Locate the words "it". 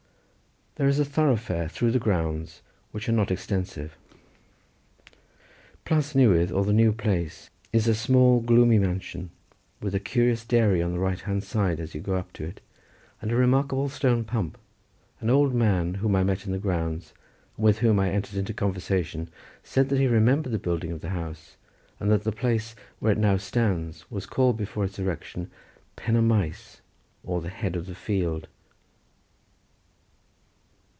12.45-12.61, 23.11-23.17